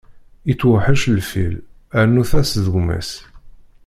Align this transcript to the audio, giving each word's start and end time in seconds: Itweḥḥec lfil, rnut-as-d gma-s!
Itweḥḥec 0.51 1.01
lfil, 1.17 1.53
rnut-as-d 2.05 2.65
gma-s! 2.73 3.09